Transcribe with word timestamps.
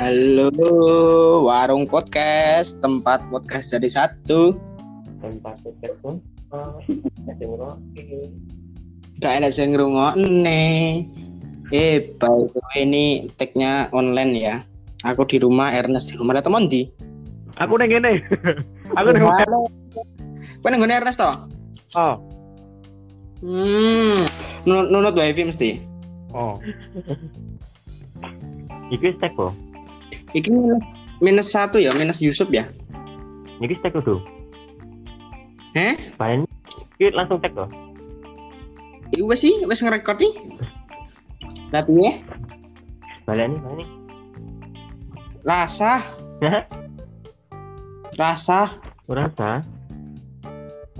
Halo, 0.00 0.48
warung 1.44 1.84
podcast, 1.84 2.80
tempat 2.80 3.20
podcast 3.28 3.68
jadi 3.68 3.84
satu. 3.84 4.56
tempat 5.20 5.60
podcast 5.60 5.96
pun 6.00 6.24
oh, 6.56 6.80
Gak 9.20 9.44
ada 9.44 9.52
yang 9.52 9.76
ngrungokne. 9.76 10.64
Eh, 11.68 12.16
by 12.16 12.32
the 12.48 12.60
way, 12.72 12.80
ini 12.88 13.28
tag-nya 13.36 13.92
online 13.92 14.32
ya. 14.40 14.64
Aku 15.04 15.28
di 15.28 15.36
rumah, 15.36 15.68
Ernest 15.68 16.08
di 16.08 16.16
rumah. 16.16 16.32
Ada 16.32 16.48
teman 16.48 16.64
di? 16.72 16.88
aku 17.60 17.76
neng 17.76 17.92
gini 17.92 18.24
aku 18.96 19.08
neng 19.12 19.28
Halo. 19.28 19.68
Kau 20.64 20.72
nengone 20.72 20.96
Ernest 20.96 21.20
toh? 21.20 21.36
oh 22.00 22.16
Hmm, 23.44 24.24
nunut, 24.64 24.88
nunut 24.88 25.12
wifi 25.12 25.44
mesti. 25.44 25.76
oh 26.32 26.56
iki 28.88 29.12
stek 29.20 29.36
kok 29.36 29.52
Iki 30.30 30.48
minus, 30.54 30.86
minus 31.18 31.48
satu 31.50 31.82
ya, 31.82 31.90
minus 31.94 32.22
Yusuf 32.22 32.48
ya. 32.50 32.66
iki 33.60 33.76
stek 33.76 33.92
tuh 34.00 34.24
Eh? 35.76 35.92
bahan 36.16 36.48
iki 36.96 37.12
langsung 37.12 37.36
tek 37.44 37.52
kok 37.52 37.68
Iku 39.10 39.26
wes 39.26 39.42
sih, 39.42 39.66
wes 39.66 39.82
ngerekord 39.82 40.22
nih. 40.22 40.34
Tapi 41.74 41.92
ya, 41.98 42.12
bahan 43.26 43.58
ini 43.58 43.84
rasa, 45.42 45.98
rasa, 48.14 48.70
rasa 49.10 49.66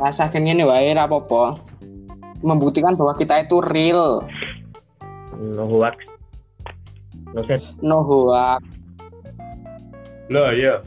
rasa 0.01 0.33
kayak 0.33 0.43
gini 0.43 0.65
wae 0.67 0.91
ra 0.91 1.07
apa-apa. 1.07 1.61
Membuktikan 2.41 2.97
bahwa 2.97 3.13
kita 3.15 3.45
itu 3.45 3.61
real, 3.61 4.25
no 5.37 5.69
hoax. 5.69 6.01
No 7.37 7.45
set. 7.45 7.61
No 7.85 8.01
hoax. 8.01 8.65
Lo 10.31 10.55
iya 10.55 10.79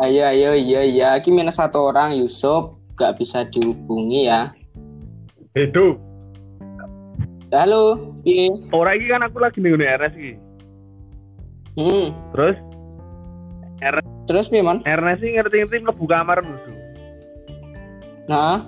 Ayo, 0.00 0.24
ayo, 0.24 0.56
iya, 0.56 0.80
iya. 0.80 1.08
Ini 1.20 1.28
minus 1.44 1.60
satu 1.60 1.92
orang, 1.92 2.16
Yusuf. 2.16 2.72
Gak 2.96 3.20
bisa 3.20 3.44
dihubungi 3.52 4.32
ya. 4.32 4.48
hidup 5.52 6.00
Halo, 7.52 8.14
piye? 8.24 8.48
orang 8.72 8.96
ini 8.96 9.06
kan 9.12 9.26
aku 9.28 9.36
lagi 9.44 9.58
nih 9.60 9.76
RS 9.76 10.14
iki 10.16 10.32
Hmm, 11.76 12.06
terus 12.32 12.56
terus 14.24 14.46
piye, 14.48 14.62
Mon? 14.64 14.80
Ernest 14.86 15.20
sih 15.20 15.34
ngerti-ngerti 15.36 15.82
mlebu 15.84 16.04
kamar 16.06 16.38
musuh 16.40 16.76
Nah, 18.24 18.62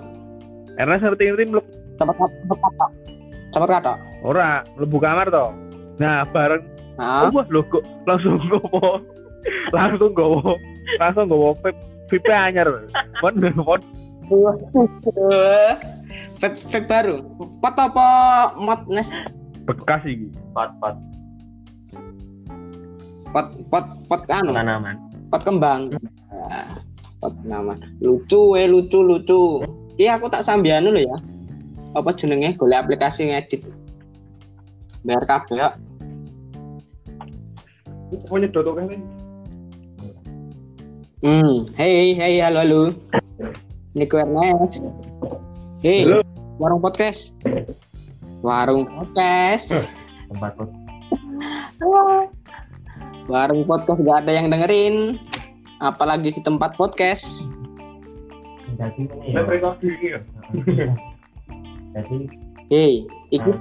Ernest 0.77 1.01
ngerti-ngerti 1.01 1.49
mlebu 1.49 1.69
cepet 1.97 2.15
kata. 2.59 2.87
Cepet 3.49 3.69
kata. 3.73 3.93
ora 4.21 4.61
mlebu 4.75 4.97
kamar 4.99 5.27
toh 5.33 5.49
nah 5.97 6.27
bareng 6.29 6.61
Nah, 6.93 7.25
Oh, 7.25 7.41
wah, 7.41 7.45
lo 7.49 7.65
kok 7.65 7.81
langsung 8.05 8.37
gowo. 8.53 9.01
Langsung 9.75 10.11
gowo. 10.13 10.55
Langsung 10.99 11.27
gowo 11.31 11.55
vape 11.59 11.77
vape 12.11 12.31
anyar. 12.31 12.67
Pon 13.19 13.33
pon 13.39 13.81
vape 16.39 16.57
vape 16.67 16.79
baru. 16.87 17.15
Pot 17.59 17.75
apa 17.79 18.07
mod 18.59 18.81
nes? 18.91 19.11
bekas 19.63 20.03
iki. 20.03 20.27
Pot 20.51 20.71
pot 20.79 20.95
Pot 23.33 23.49
pot 23.73 23.85
pot 24.05 24.21
anu, 24.29 24.53
tanaman. 24.53 24.99
pot 25.33 25.41
kembang. 25.41 25.89
Nah, 26.29 26.69
pot 27.17 27.33
nama. 27.41 27.73
Lucu 27.97 28.53
eh 28.53 28.69
lucu 28.69 29.01
lucu. 29.01 29.65
Iya 29.97 30.21
aku 30.21 30.29
tak 30.29 30.45
sambian 30.45 30.85
dulu 30.85 31.01
ya. 31.01 31.17
Apa 31.97 32.13
jenenge? 32.13 32.53
Golek 32.61 32.85
aplikasi 32.85 33.33
ngedit. 33.33 33.65
Biar 35.01 35.25
kabeh 35.25 35.57
ya. 35.57 35.69
Pokoknya 38.13 38.53
dodo 38.53 38.77
kan. 38.77 39.01
Hmm, 41.23 41.63
hey, 41.79 42.11
hey, 42.11 42.43
halo, 42.43 42.59
halo. 42.59 42.81
Nico 43.95 44.19
Ernest. 44.19 44.83
Hey, 45.79 46.03
Halo. 46.03 46.19
warung 46.59 46.83
podcast. 46.83 47.31
Warung 48.43 48.83
podcast. 48.91 49.95
Tempat 50.27 50.51
pot. 50.59 50.67
Warung 53.31 53.63
podcast 53.63 54.03
gak 54.03 54.27
ada 54.27 54.35
yang 54.35 54.51
dengerin. 54.51 55.15
Apalagi 55.79 56.35
si 56.35 56.43
tempat 56.43 56.75
podcast. 56.75 57.47
Jadi 58.75 59.07
ya. 59.31 59.47
ya. 59.47 60.19
Jadi 61.95 62.17
Hey, 62.67 63.07
iki, 63.31 63.51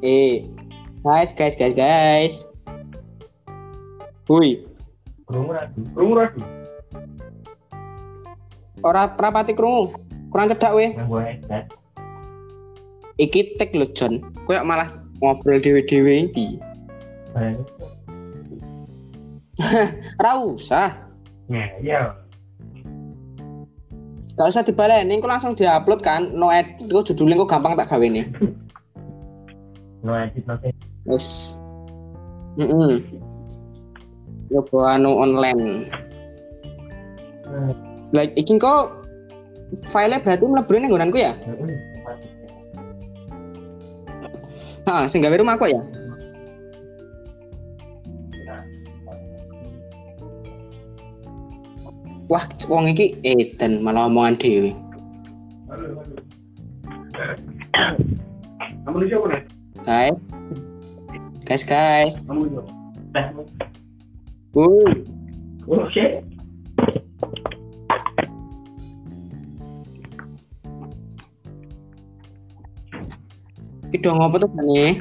eh, 0.00 0.48
guys, 1.04 1.28
guys, 1.36 1.60
guys, 1.60 1.76
guys. 1.76 2.48
Hui, 4.24 4.64
krungu 5.28 5.52
lagi. 6.16 6.40
Ora 8.82 9.14
prapati 9.14 9.54
krungu. 9.54 9.94
Kurang 10.30 10.50
cedak 10.50 10.74
weh. 10.74 10.90
Iki 13.20 13.54
tek 13.60 13.76
lho, 13.76 13.86
John. 13.94 14.18
Koyo 14.48 14.64
malah 14.66 14.90
ngobrol 15.22 15.62
dewe-dewe 15.62 16.32
iki. 16.32 16.58
Ora 20.20 20.32
usah. 20.42 20.90
Ya, 21.46 21.66
iya. 21.78 22.00
Gak 24.32 24.48
usah 24.48 24.64
dibaleni, 24.64 25.20
kok 25.20 25.28
langsung 25.28 25.52
diupload 25.52 26.00
kan. 26.00 26.32
No 26.32 26.48
edit, 26.48 26.88
kok 26.88 27.12
judulnya 27.12 27.44
kok 27.44 27.52
gampang 27.52 27.76
tak 27.76 27.92
gawe 27.92 28.02
nih. 28.02 28.26
No 30.02 30.18
edit 30.18 30.42
no 30.50 30.58
edit. 30.58 30.74
Wes. 31.06 31.54
Heeh. 32.58 32.98
Coba 34.50 34.98
anu 34.98 35.14
online. 35.14 35.86
Lah 38.12 38.28
iki 38.36 38.60
kok 38.60 38.92
file 39.88 40.20
berarti 40.20 40.44
mlebu 40.44 40.72
ning 40.76 40.92
nggonanku 40.92 41.16
ya? 41.16 41.32
Heeh, 44.84 45.04
sing 45.08 45.24
gawe 45.24 45.32
rumahku 45.32 45.72
ya. 45.72 45.80
Wah, 52.28 52.44
wong 52.68 52.92
iki 52.92 53.16
edan 53.24 53.80
malah 53.84 54.08
omongan 54.08 54.36
dhewe. 54.40 54.72
Guys. 59.84 60.16
Guys, 61.48 61.64
guys. 61.64 62.16
Kamu 62.28 62.48
siapa? 62.48 62.72
Teh. 65.92 66.31
Oh. 73.92 73.98
Iki 74.00 74.00
dong 74.00 74.24
apa 74.24 74.40
tuh 74.40 74.48
nih? 74.56 74.96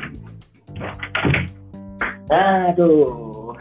Aduh. 2.27 3.55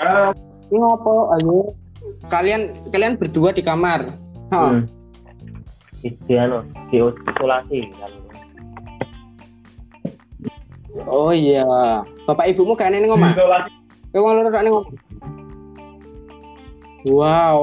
Ah, 0.00 0.32
Ini 0.72 0.76
ngopo? 0.80 1.28
Ayo. 1.36 1.76
Kalian 2.32 2.72
kalian 2.88 3.20
berdua 3.20 3.52
di 3.52 3.60
kamar. 3.60 4.16
Hah. 4.48 4.80
Hmm. 4.80 4.88
Itu 6.00 6.40
anu, 6.40 6.64
diisolasi 6.88 7.92
kalau 8.00 8.20
Oh 11.04 11.32
iya. 11.36 11.68
Bapak 12.24 12.48
ibumu 12.56 12.72
gak 12.72 12.88
ning 12.88 13.12
omah? 13.12 13.36
Diisolasi. 13.36 13.72
Eh 14.16 14.20
wong 14.24 14.32
loro 14.40 14.48
gak 14.48 14.64
ning 14.64 14.72
omah. 14.72 14.92
Wow. 17.12 17.60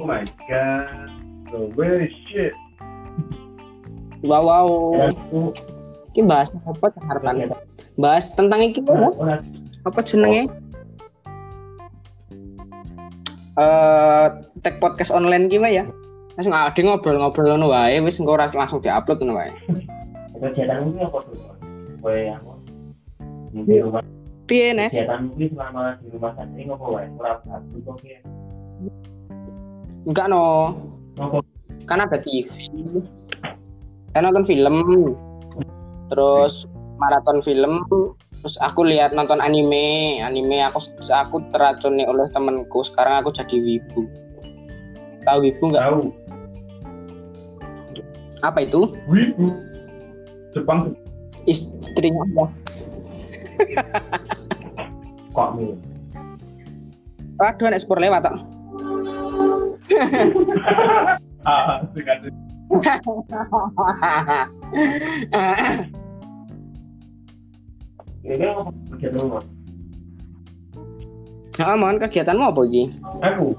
Oh 0.00 0.06
my 0.08 0.24
god. 0.48 1.12
So 1.52 1.68
very 1.76 2.08
shit. 2.32 2.56
Wow 4.22 4.42
wow. 4.46 4.68
Ya. 4.94 5.06
Iki 6.14 6.20
bahas 6.28 6.48
apa 6.54 6.94
harapan? 7.10 7.50
Bahas 7.98 8.30
tentang 8.32 8.62
iki 8.62 8.80
ya? 8.86 9.10
apa 9.82 10.00
jenenge? 10.06 10.46
Eh 13.58 14.26
tag 14.62 14.78
podcast 14.78 15.10
online 15.10 15.50
wae 15.50 15.82
ya. 15.82 15.84
Langsung 16.38 16.54
ada 16.56 16.72
ngobrol-ngobrol 16.72 17.50
ngono 17.52 17.68
wae 17.74 18.00
wis 18.00 18.16
engko 18.16 18.38
ora 18.38 18.48
langsung 18.48 18.80
diupload 18.80 19.20
ngono 19.20 19.36
wae. 19.36 19.52
Kegiatan 20.38 20.90
ini 20.90 21.02
apa 21.04 21.18
tuh? 21.26 21.38
Kue 22.02 22.16
yang 22.30 22.42
di 23.52 23.78
rumah. 23.78 24.02
Piye 24.48 24.72
Nes? 24.72 24.94
Kegiatan 24.94 25.34
ini 25.36 25.46
selama 25.52 25.98
di 26.00 26.06
rumah 26.14 26.32
santri 26.38 26.62
apa 26.70 26.86
wae? 26.88 27.06
Ora 27.18 27.32
satu 27.44 27.76
kok 27.84 27.96
ya. 28.06 28.20
Enggak 30.08 30.26
no. 30.30 30.46
Kan 31.84 32.00
ada 32.00 32.16
TV. 32.22 32.48
Kan 34.12 34.28
nonton 34.28 34.44
film. 34.44 34.84
Terus 36.12 36.68
maraton 37.02 37.42
film 37.42 37.82
terus 38.42 38.58
aku 38.58 38.82
lihat 38.82 39.14
nonton 39.14 39.38
anime 39.38 40.18
anime 40.18 40.66
aku 40.66 40.82
aku 41.06 41.38
teracuni 41.54 42.02
oleh 42.02 42.26
temenku 42.34 42.82
sekarang 42.82 43.22
aku 43.22 43.30
jadi 43.30 43.54
wibu 43.54 44.10
tahu 45.22 45.46
wibu 45.46 45.70
nggak 45.70 45.86
Tahu. 45.86 46.10
apa 48.42 48.66
itu 48.66 48.90
Wibu. 49.06 49.54
Jepang. 50.50 50.98
istrinya 51.46 52.26
apa 52.34 52.44
kokmu. 55.38 55.78
Waduh, 57.38 57.66
nek 57.72 57.80
spur 57.80 57.96
lewat 57.96 58.26
tok. 58.26 58.36
Ah, 61.42 61.82
rumah? 69.12 69.42
Heeh, 71.58 71.76
mohon 71.76 71.98
kegiatanmu 71.98 72.44
apa 72.48 72.62
iki? 72.70 72.84
Aku. 73.20 73.58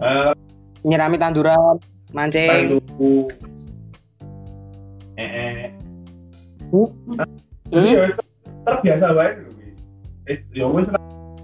Eh, 0.00 0.32
Nyirami 0.88 1.20
tanduran, 1.20 1.76
mancing. 2.16 2.48
Tandu. 2.48 3.28
Eh, 5.20 5.22
eh. 5.22 5.68
Hmm? 6.72 6.88
Jadi 7.68 7.88
ya 7.92 8.08
terbiasa 8.64 9.06
banget. 9.12 9.34
Wi. 9.44 9.68
Eh, 10.32 10.38
ya 10.56 10.66
wis. 10.72 10.88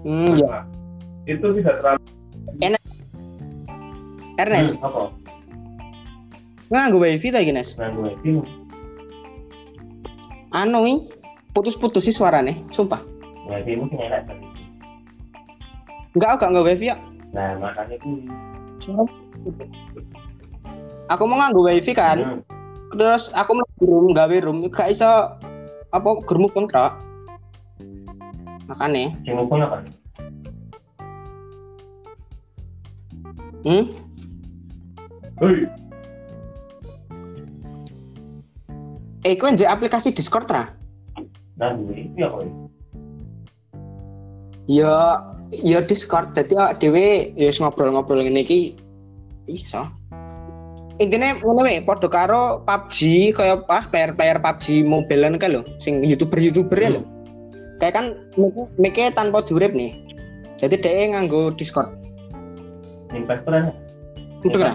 Hmm, 0.01 0.31
ya. 0.35 0.65
Itu 1.29 1.53
tidak 1.53 1.85
terlalu 1.85 2.16
Ernest, 4.37 4.77
Hmm, 4.81 4.87
apa? 4.87 5.01
nganggo 6.69 6.97
wifi 7.01 7.33
ta 7.33 7.41
iki, 7.41 7.53
Nes? 7.55 7.73
Nganggo 7.73 8.13
wifi. 8.13 8.29
Anu 10.53 10.79
wi, 10.85 10.93
putus-putus 11.57 12.05
sih 12.05 12.13
suarane, 12.13 12.53
sumpah. 12.69 13.01
Wifi 13.49 13.73
mu 13.81 13.89
sing 13.89 13.97
elek 13.97 14.29
tadi. 14.29 14.45
Enggak, 16.13 16.29
aku 16.29 16.37
gak 16.37 16.49
nganggo 16.53 16.69
wifi 16.69 16.85
ya. 16.93 16.97
Nah, 17.33 17.57
makanya 17.57 17.95
ku 17.99 18.09
Aku 21.07 21.23
mau 21.25 21.39
nganggo 21.39 21.65
wifi 21.65 21.91
kan, 21.97 22.17
Hmm. 22.19 22.39
terus 22.99 23.33
aku 23.33 23.57
mlebu 23.57 23.83
room 23.89 24.07
gawe 24.13 24.37
room 24.43 24.67
gak 24.69 24.93
iso 24.93 25.07
apa 25.89 26.09
germu 26.29 26.51
kontrak. 26.53 26.93
Makane, 28.67 29.15
mumpung 29.25 29.63
apa? 29.63 29.81
hmm? 33.63 34.06
Hei, 35.37 35.69
Eh, 39.21 39.37
kowe 39.37 39.53
nje 39.53 39.69
aplikasi 39.69 40.09
Discord 40.09 40.49
ra? 40.49 40.73
nah 41.57 41.73
duwe 41.73 42.09
iki 42.09 42.21
apa? 42.25 42.37
ya? 42.41 42.49
Ya, 44.65 44.93
ya 45.53 45.79
Discord. 45.85 46.33
Dadi 46.33 46.57
awak 46.57 46.81
dhewe 46.81 47.37
ya 47.37 47.49
wis 47.49 47.61
ngobrol-ngobrol 47.61 48.25
ngene 48.25 48.41
iki 48.41 48.73
iso. 49.45 49.85
Intinya 50.97 51.37
ngono 51.37 51.69
wae 51.69 51.85
padha 51.85 52.09
karo 52.09 52.65
PUBG 52.65 52.97
kaya 53.37 53.61
apa 53.61 53.85
player-player 53.93 54.41
PUBG 54.41 54.81
mobilean 54.89 55.37
kan 55.37 55.53
lho, 55.53 55.61
sing 55.77 56.01
YouTuber-YouTuber 56.01 56.77
ya 56.81 56.89
lho. 56.97 57.01
Kayak 57.77 57.93
kan 57.93 58.05
mikir 58.81 59.13
tanpa 59.13 59.45
diurip 59.45 59.69
nih. 59.77 59.93
Jadi 60.57 60.81
dia 60.81 61.13
nganggo 61.13 61.53
Discord. 61.53 61.93
Ning 63.13 63.29
ana. 63.29 63.69
Itu 64.41 64.57
kan? 64.57 64.73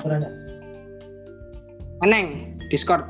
Play 2.02 2.02
Store 2.02 2.02
ana. 2.02 2.02
Eneng 2.02 2.26
Discord. 2.66 3.06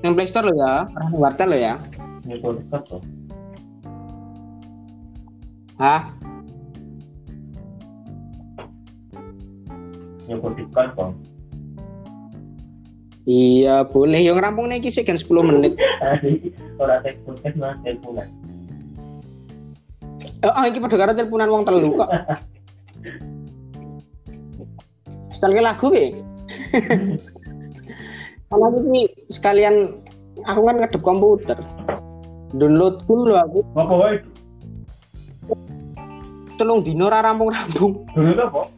Yang 0.00 0.12
Play 0.16 0.28
Store 0.32 0.48
lo 0.48 0.56
ya, 0.56 0.88
orang 0.96 1.12
wartel 1.12 1.52
lo 1.52 1.58
ya. 1.60 1.76
Hah? 5.76 6.08
Nyebut 10.24 10.56
Discord 10.56 10.96
to. 10.96 11.12
Iya, 13.22 13.86
boleh. 13.86 14.18
Yang 14.18 14.42
rampung 14.42 14.66
nih 14.72 14.82
kisih 14.82 15.04
kan 15.04 15.14
10 15.14 15.46
menit. 15.46 15.76
Tadi 15.76 16.50
ora 16.80 16.98
tek 17.04 17.20
podcast 17.22 17.54
mas 17.60 17.76
teleponan. 17.86 18.26
Oh, 20.42 20.50
oh 20.50 20.64
iki 20.66 20.82
padha 20.82 20.98
karo 20.98 21.14
teleponan 21.14 21.52
wong 21.52 21.62
telu 21.62 21.94
kok. 21.94 22.10
Sekali 25.36 25.62
lagu 25.62 25.86
be. 25.92 26.31
Karena 28.48 28.64
aku 28.68 28.78
sih 28.88 29.04
sekalian 29.28 29.92
aku 30.44 30.60
kan 30.64 30.76
ngedep 30.80 31.02
komputer. 31.04 31.58
Download 32.52 33.00
dulu 33.08 33.32
aku 33.32 33.58
Apa 33.76 33.94
wae? 33.96 34.16
telung 36.60 36.84
dino 36.84 37.08
ora 37.10 37.24
rampung-rampung 37.24 38.06
to 38.14 38.44
apa? 38.46 38.70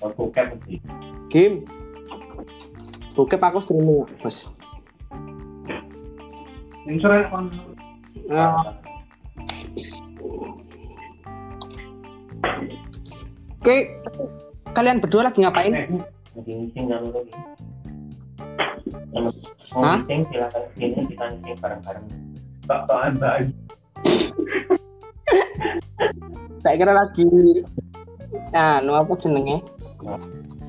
Oh, 0.00 0.10
bokep 0.16 0.56
mesti. 0.56 0.80
game. 1.28 1.68
Bokep 3.12 3.38
aku 3.38 3.60
streaming, 3.60 4.08
Bos. 4.24 4.48
Kon 7.30 7.52
Nah, 8.30 8.78
oke, 13.58 13.76
kalian 14.74 14.98
berdua 15.02 15.30
lagi 15.30 15.42
ngapain? 15.42 16.02
Lagi 16.38 16.52
ngising 16.54 16.86
kan 16.86 17.02
lagi. 17.10 17.32
Mau 19.74 19.82
Hah? 19.82 19.98
ngising 20.06 20.22
silakan 20.30 20.62
sini 20.78 21.02
kita 21.10 21.24
ngising 21.34 21.56
bareng-bareng. 21.58 22.06
Tak 22.70 22.80
tahan 22.86 23.12
baik. 23.18 23.48
Saya 26.62 26.74
kira 26.78 26.92
lagi 26.94 27.26
ah, 28.54 28.78
nu 28.78 28.94
apa 28.94 29.10
jenenge? 29.18 29.58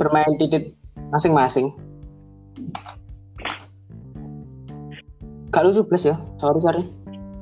Bermain 0.01 0.33
titik 0.41 0.73
masing-masing. 1.13 1.69
Gak 5.51 5.67
lucu 5.67 5.85
plus 5.85 6.09
ya, 6.09 6.15
sorry 6.41 6.59
sorry. 6.63 6.83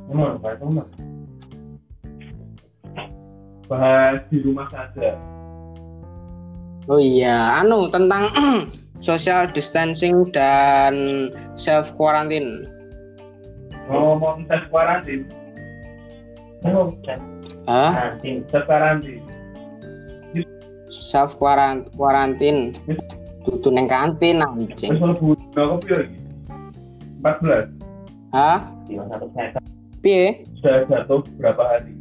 Emang. 0.09 0.41
Bahas 3.69 4.25
di 4.33 4.41
rumah 4.41 4.65
saja. 4.73 5.38
Oh 6.89 6.97
iya, 6.97 7.61
anu 7.61 7.85
tentang 7.93 8.33
social 9.05 9.45
distancing 9.53 10.33
dan 10.33 11.29
self 11.53 11.93
quarantine. 11.93 12.65
Ngomong 13.85 14.49
tes 14.49 14.65
karantin. 14.73 15.29
Ngomong 16.65 16.97
tes 17.05 17.21
Hah? 17.69 17.93
karantin. 17.93 18.35
Tes 18.49 18.63
karantin. 18.65 19.21
Self 20.89 21.37
quarantine. 21.93 22.73
Dudu 23.45 23.69
neng 23.69 23.85
kantin 23.85 24.41
anjing. 24.41 24.97
Lagi. 24.97 26.09
14. 27.21 27.69
Hah? 28.33 28.65
Saya 28.89 29.61
Piye? 30.01 30.41
sudah 30.57 30.89
jatuh 30.89 31.21
berapa 31.37 31.61
hari? 31.61 31.93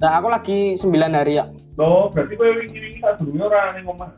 Nah, 0.00 0.18
aku 0.18 0.28
lagi 0.32 0.58
9 0.80 0.88
hari 1.12 1.36
ya. 1.36 1.46
Loh, 1.80 2.12
berarti 2.12 2.36
kowe 2.36 2.52
wingi-wingi 2.52 3.00
durunge 3.00 3.42
ora 3.48 3.72
ning 3.72 3.88
omah. 3.88 4.10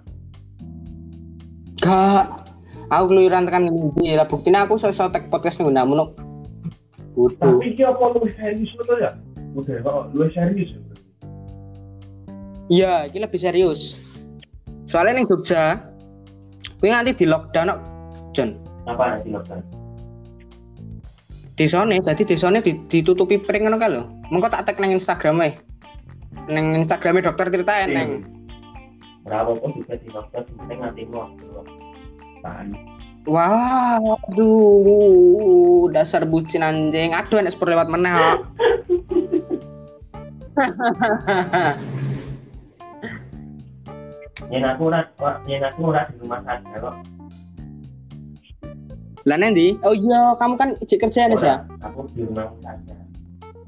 Gak. 1.79 2.27
Aku 2.93 3.11
keluyuran 3.11 3.49
tekan 3.49 3.65
ngendi 3.65 4.13
lah 4.19 4.29
buktinya 4.29 4.69
aku 4.69 4.77
iso 4.77 4.91
tek 4.91 5.31
podcast 5.31 5.63
ning 5.63 5.73
namun. 5.73 6.11
Kudu. 7.15 7.39
Tapi 7.39 7.71
iki 7.71 7.87
apa 7.87 8.11
lu 8.11 8.27
serius 8.43 8.71
betul 8.75 8.99
ya? 8.99 9.15
Udah, 9.55 9.77
kok 9.87 10.03
lu 10.13 10.27
serius 10.35 10.75
ya? 10.75 10.81
Iya, 12.73 12.95
ini 13.13 13.19
lebih 13.23 13.39
serius. 13.39 13.81
Soalnya 14.91 15.23
ning 15.23 15.29
Jogja, 15.31 15.85
kuwi 16.83 16.91
nganti 16.91 17.23
di 17.23 17.27
lockdown 17.31 17.71
kok, 17.71 17.81
John. 18.35 18.59
Apa 18.91 19.17
nanti 19.17 19.31
lockdown? 19.31 19.63
Desone, 21.55 22.03
jadi 22.03 22.23
desone 22.27 22.59
di- 22.59 22.83
ditutupi 22.91 23.39
pring 23.39 23.71
ngono 23.71 23.79
ka 23.79 23.87
lho. 23.87 24.03
Mengko 24.35 24.51
tak 24.51 24.67
tag 24.67 24.83
nang 24.83 24.91
Instagram 24.91 25.39
wae. 25.39 25.55
Nang 26.49 26.77
Instagramnya 26.77 27.33
dokter 27.33 27.49
Tirta 27.49 27.89
neng. 27.89 28.25
Berapa 29.25 29.57
pun 29.57 29.73
juga 29.73 29.97
di 29.97 30.09
yang 30.13 30.29
penting 30.29 30.79
nanti 30.85 31.03
mau. 31.09 31.33
Wah, 33.25 33.97
aduh, 33.97 35.89
dasar 35.89 36.29
bucin 36.29 36.61
anjing. 36.61 37.17
Aduh, 37.17 37.41
enak 37.41 37.57
sepur 37.57 37.73
lewat 37.73 37.89
meneh 37.89 38.13
kok. 38.13 38.45
Yen 44.53 44.61
aku 44.69 44.93
ora, 44.93 45.09
yen 45.49 45.65
aku 45.65 45.89
ora 45.89 46.05
di 46.05 46.21
rumah 46.21 46.45
saja 46.45 46.77
kok. 46.77 46.95
Lah 49.25 49.41
nanti? 49.41 49.81
Oh 49.89 49.97
iya, 49.97 50.37
kamu 50.37 50.55
kan 50.61 50.77
ijik 50.85 51.01
kerja 51.01 51.33
Nes 51.33 51.41
ya? 51.41 51.65
Aku 51.81 52.05
di 52.13 52.29
rumah 52.29 52.53
saja. 52.61 52.93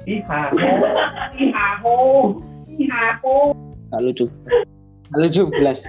Ihaho, 0.04 0.52
ihaho, 0.60 1.32
ihaho. 1.40 1.96
Gak 3.90 4.00
lucu. 4.02 4.26
Gak 5.10 5.20
lucu 5.20 5.42
belas. 5.50 5.86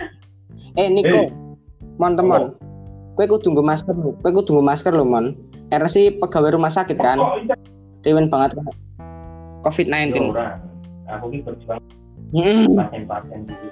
Eh 0.73 0.87
Niko, 0.87 1.17
Eh. 1.17 1.29
mon 1.97 2.13
teman. 2.13 2.53
Kue 3.17 3.25
kudu 3.25 3.49
nggo 3.49 3.65
masker 3.65 3.93
lho. 3.93 4.13
Kue 4.21 4.29
kudu 4.29 4.53
nggo 4.53 4.63
masker 4.63 4.93
lho, 4.93 5.01
mon. 5.03 5.33
Karena 5.67 5.89
sih 5.89 6.13
pegawai 6.13 6.53
rumah 6.53 6.69
sakit 6.69 6.97
kan. 6.97 7.17
Iya? 7.17 7.55
Dewen 8.05 8.29
banget 8.29 8.53
kan. 8.55 8.65
Ya 8.69 8.73
COVID-19. 9.65 10.31
ora. 10.31 10.61
Aku 11.07 11.31
ki 11.31 11.41
berjuang 11.41 11.81
Hmm, 12.27 12.75
pasien-pasien 12.75 13.47
gitu. 13.47 13.67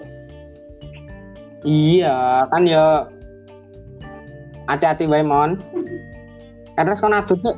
iya, 1.68 2.48
kan 2.48 2.64
ya 2.64 3.04
hati-hati 4.66 5.06
wae, 5.06 5.22
mon. 5.22 5.60
Karena 6.74 6.96
sekolah 6.96 7.22
adus 7.22 7.40
sih. 7.44 7.56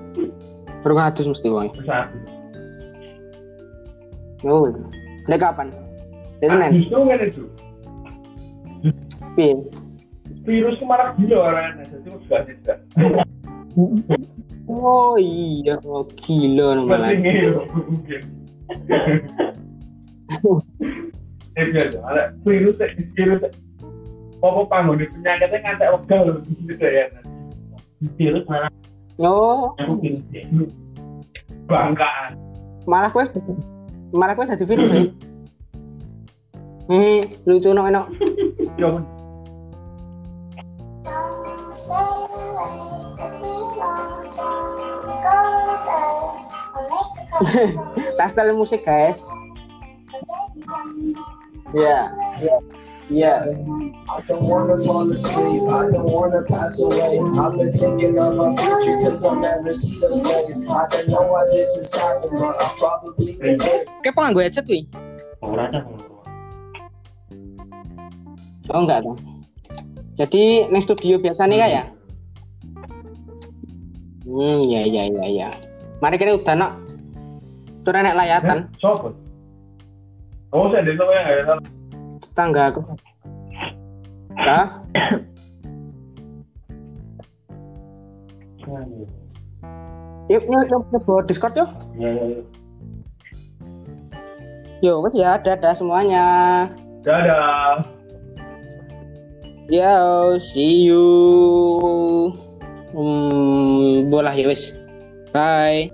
Baru 0.82 0.98
adus 0.98 1.30
mesti. 1.30 1.48
Terus 1.48 1.86
aku 1.86 2.18
Oh, 4.46 4.70
Dek 5.26 5.42
kapan? 5.42 5.74
Dek 6.38 6.48
Senin. 6.50 6.72
Justru 6.82 7.00
kan 7.04 7.20
itu. 7.22 7.44
Piye? 9.36 9.54
Virus 10.46 10.76
kemarin 10.80 11.08
gila 11.20 11.38
orangnya, 11.52 11.84
jadi 11.92 12.10
gak 12.30 12.42
tidak. 12.48 12.78
Oh 14.68 15.16
iya, 15.20 15.76
oh, 15.84 16.04
gila 16.20 16.68
mungkin. 16.88 18.22
Eh 21.58 21.66
biasa, 21.74 21.98
ada 22.06 22.24
virus 22.46 22.78
virus 23.18 23.42
apa 24.38 24.62
panggung 24.70 25.02
penyakitnya 25.02 25.58
ngantek 25.66 25.90
wegal 25.98 26.22
loh 26.30 26.36
gitu 26.46 26.86
ya. 26.86 27.06
virus 28.14 28.46
malah 28.46 28.70
Oh, 29.18 29.74
ya 29.90 30.14
Bangkaan. 31.66 32.38
malah 32.86 33.10
kowe 33.10 33.26
malah 34.14 34.38
kowe 34.38 34.46
dadi 34.46 34.62
virus 34.64 34.90
ya. 34.94 35.02
Hmm, 36.88 37.20
lucu 37.46 37.74
no 37.76 37.84
enak. 37.88 38.08
Ya. 38.80 38.90
Tastel 48.18 48.56
musik 48.56 48.86
guys. 48.88 49.22
Iya. 51.76 52.10
Iya. 53.08 53.36
I 54.08 54.20
don't 54.28 54.44
wanna 54.48 54.76
fall 54.84 55.08
asleep, 55.08 55.64
I 55.72 55.92
don't 55.92 56.08
wanna 56.12 56.44
pass 56.48 56.80
away. 56.80 57.20
I've 57.40 57.56
been 57.56 57.72
thinking 57.72 58.16
of 58.20 58.36
my 58.36 58.52
future 58.56 58.98
cause 59.04 59.24
I'll 59.24 59.36
never 59.40 59.72
see 59.72 60.00
the 60.00 60.08
place. 60.24 60.68
I 60.72 60.84
don't 60.92 61.08
know 61.12 61.24
why 61.32 61.44
this 61.52 61.72
is 61.76 61.92
happening, 61.96 62.40
but 62.40 62.56
I 62.60 62.68
probably 62.80 63.32
can 63.36 63.56
Kayak 64.04 64.14
penganggo 64.16 64.40
headset 64.44 64.66
kuwi? 64.68 64.88
ora 65.44 65.70
dah 65.72 65.84
Oh 68.74 68.84
enggak 68.84 69.08
dong. 69.08 69.18
Jadi 70.18 70.68
neng 70.74 70.82
studio 70.84 71.22
biasa 71.22 71.46
nih 71.48 71.60
ya? 71.62 71.84
Hmm, 74.28 74.60
ya 74.68 74.82
ya 74.84 75.04
ya 75.08 75.26
ya. 75.30 75.50
Mari 76.04 76.20
kita 76.20 76.36
udah 76.36 76.56
nak. 76.58 76.72
Tur 77.88 77.96
enek 77.96 78.20
layatan 78.20 78.68
Sopo? 78.84 79.16
Oh, 80.52 80.68
saya 80.68 80.84
desa 80.84 81.04
ya 81.08 81.22
nggak 81.24 81.40
ada. 81.48 81.56
tetangga 82.20 82.64
aku. 82.72 82.82
Lah, 84.38 84.68
yuk 90.28 90.44
yuk 90.44 90.64
yuk 90.68 90.84
yuk 90.92 91.24
Discord 91.28 91.56
yuk. 91.56 91.70
ya 91.96 92.10
ya 92.12 92.26
ya 92.28 92.42
Yo, 94.78 95.02
wes 95.02 95.18
ya, 95.18 95.42
dadah 95.42 95.74
semuanya. 95.74 96.24
Dadah. 97.02 97.82
Yo, 99.68 100.40
see 100.40 100.88
you. 100.88 102.32
Hmm, 102.96 104.08
bola 104.08 104.32
ya 104.32 104.48
wes. 104.48 104.80
Bye. 105.36 105.92